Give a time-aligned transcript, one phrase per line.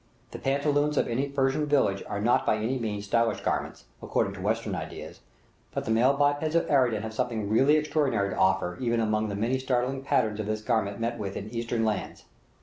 [0.31, 4.41] The pantaloons of any Persian village are not by any means stylish garments, according to
[4.41, 5.19] Western ideas;
[5.75, 9.35] but the male bipeds of Aradan have something really extraordinary to offer, even among the
[9.35, 12.23] many startling patterns of this garment met with in Eastern lands.